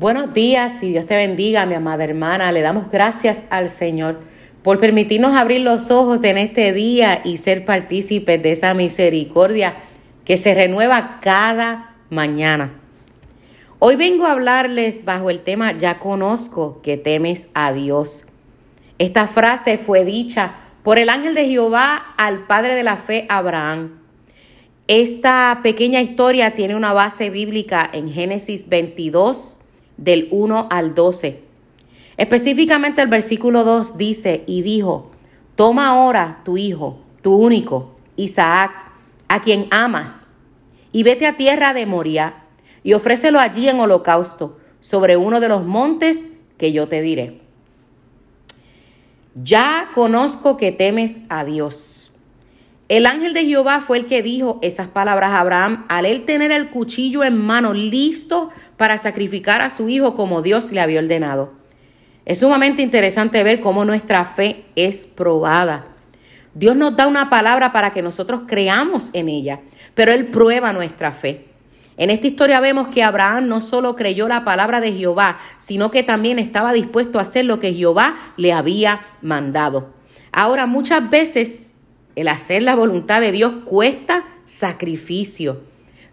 [0.00, 2.52] Buenos días y Dios te bendiga, mi amada hermana.
[2.52, 4.18] Le damos gracias al Señor
[4.62, 9.74] por permitirnos abrir los ojos en este día y ser partícipes de esa misericordia
[10.24, 12.80] que se renueva cada mañana.
[13.78, 18.28] Hoy vengo a hablarles bajo el tema Ya conozco que temes a Dios.
[18.96, 23.98] Esta frase fue dicha por el ángel de Jehová al padre de la fe Abraham.
[24.88, 29.59] Esta pequeña historia tiene una base bíblica en Génesis 22,
[30.00, 31.42] del 1 al 12.
[32.16, 35.12] Específicamente el versículo 2 dice, y dijo,
[35.54, 38.72] toma ahora tu hijo, tu único, Isaac,
[39.28, 40.26] a quien amas,
[40.90, 42.42] y vete a tierra de Moria,
[42.82, 47.40] y ofrécelo allí en holocausto, sobre uno de los montes que yo te diré.
[49.34, 52.12] Ya conozco que temes a Dios.
[52.88, 56.50] El ángel de Jehová fue el que dijo esas palabras a Abraham al él tener
[56.50, 61.52] el cuchillo en mano listo para sacrificar a su hijo como Dios le había ordenado.
[62.24, 65.84] Es sumamente interesante ver cómo nuestra fe es probada.
[66.54, 69.60] Dios nos da una palabra para que nosotros creamos en ella,
[69.94, 71.44] pero Él prueba nuestra fe.
[71.98, 76.02] En esta historia vemos que Abraham no solo creyó la palabra de Jehová, sino que
[76.02, 79.92] también estaba dispuesto a hacer lo que Jehová le había mandado.
[80.32, 81.74] Ahora, muchas veces
[82.16, 85.60] el hacer la voluntad de Dios cuesta sacrificio.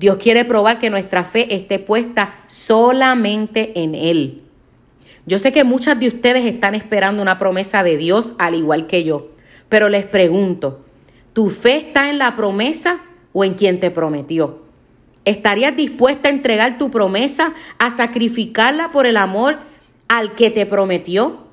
[0.00, 4.40] Dios quiere probar que nuestra fe esté puesta solamente en Él.
[5.26, 9.04] Yo sé que muchas de ustedes están esperando una promesa de Dios al igual que
[9.04, 9.28] yo,
[9.68, 10.86] pero les pregunto,
[11.34, 13.02] ¿tu fe está en la promesa
[13.34, 14.62] o en quien te prometió?
[15.26, 19.58] ¿Estarías dispuesta a entregar tu promesa, a sacrificarla por el amor
[20.08, 21.44] al que te prometió?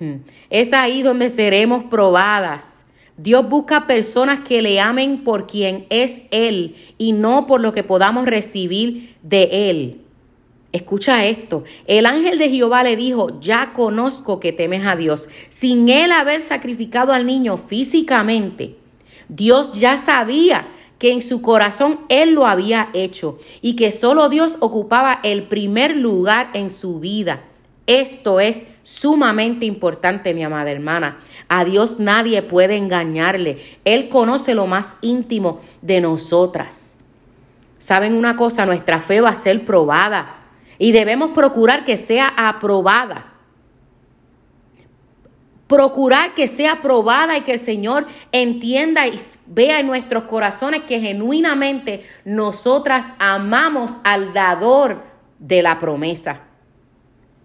[0.00, 0.16] Hmm.
[0.50, 2.75] Es ahí donde seremos probadas.
[3.18, 7.82] Dios busca personas que le amen por quien es Él y no por lo que
[7.82, 10.00] podamos recibir de Él.
[10.76, 15.26] Escucha esto, el ángel de Jehová le dijo, ya conozco que temes a Dios.
[15.48, 18.76] Sin él haber sacrificado al niño físicamente,
[19.30, 20.68] Dios ya sabía
[20.98, 25.96] que en su corazón él lo había hecho y que solo Dios ocupaba el primer
[25.96, 27.42] lugar en su vida.
[27.86, 31.18] Esto es sumamente importante, mi amada hermana.
[31.48, 33.78] A Dios nadie puede engañarle.
[33.84, 36.96] Él conoce lo más íntimo de nosotras.
[37.78, 38.66] ¿Saben una cosa?
[38.66, 40.36] Nuestra fe va a ser probada
[40.78, 43.32] y debemos procurar que sea aprobada.
[45.68, 51.00] Procurar que sea aprobada y que el Señor entienda y vea en nuestros corazones que
[51.00, 55.02] genuinamente nosotras amamos al dador
[55.38, 56.45] de la promesa.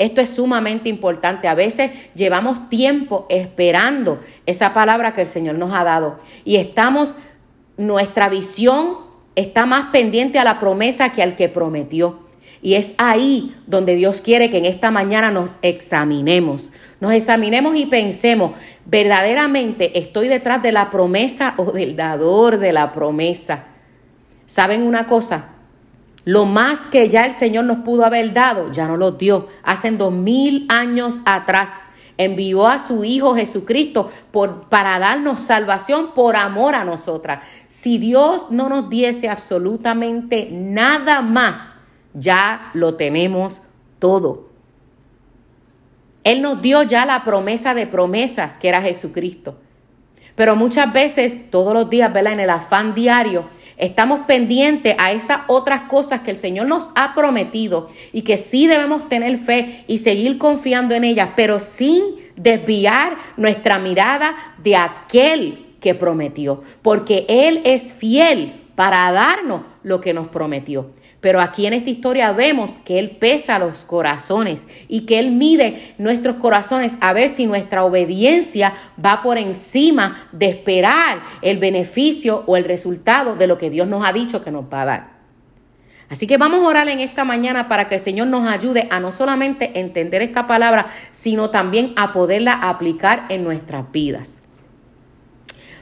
[0.00, 1.46] Esto es sumamente importante.
[1.46, 7.16] A veces llevamos tiempo esperando esa palabra que el Señor nos ha dado y estamos,
[7.76, 8.96] nuestra visión
[9.34, 12.20] está más pendiente a la promesa que al que prometió.
[12.62, 16.72] Y es ahí donde Dios quiere que en esta mañana nos examinemos.
[16.98, 18.52] Nos examinemos y pensemos,
[18.86, 23.64] verdaderamente estoy detrás de la promesa o del dador de la promesa.
[24.46, 25.50] ¿Saben una cosa?
[26.24, 29.48] Lo más que ya el Señor nos pudo haber dado, ya no lo dio.
[29.62, 31.88] Hace dos mil años atrás
[32.18, 37.42] envió a su Hijo Jesucristo por, para darnos salvación por amor a nosotras.
[37.68, 41.76] Si Dios no nos diese absolutamente nada más,
[42.12, 43.62] ya lo tenemos
[43.98, 44.50] todo.
[46.24, 49.56] Él nos dio ya la promesa de promesas, que era Jesucristo.
[50.34, 52.34] Pero muchas veces, todos los días, ¿verdad?
[52.34, 53.44] En el afán diario,
[53.80, 58.66] estamos pendientes a esas otras cosas que el Señor nos ha prometido y que sí
[58.66, 62.02] debemos tener fe y seguir confiando en ellas, pero sin
[62.36, 70.14] desviar nuestra mirada de aquel que prometió, porque Él es fiel para darnos lo que
[70.14, 70.92] nos prometió.
[71.20, 75.92] Pero aquí en esta historia vemos que Él pesa los corazones y que Él mide
[75.98, 78.72] nuestros corazones a ver si nuestra obediencia
[79.04, 84.02] va por encima de esperar el beneficio o el resultado de lo que Dios nos
[84.02, 85.10] ha dicho que nos va a dar.
[86.08, 88.98] Así que vamos a orar en esta mañana para que el Señor nos ayude a
[88.98, 94.42] no solamente entender esta palabra, sino también a poderla aplicar en nuestras vidas.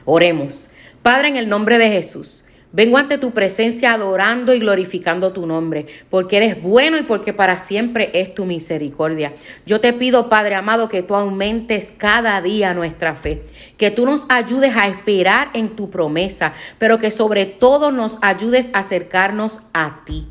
[0.03, 0.69] Oremos.
[1.01, 2.43] Padre, en el nombre de Jesús.
[2.71, 7.57] Vengo ante tu presencia adorando y glorificando tu nombre, porque eres bueno y porque para
[7.57, 9.33] siempre es tu misericordia.
[9.65, 13.41] Yo te pido, Padre amado, que tú aumentes cada día nuestra fe,
[13.77, 18.69] que tú nos ayudes a esperar en tu promesa, pero que sobre todo nos ayudes
[18.73, 20.27] a acercarnos a ti.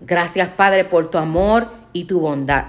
[0.00, 2.66] Gracias, Padre, por tu amor y tu bondad.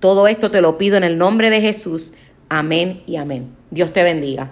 [0.00, 2.12] Todo esto te lo pido en el nombre de Jesús.
[2.50, 3.56] Amén y amén.
[3.70, 4.50] Dios te bendiga.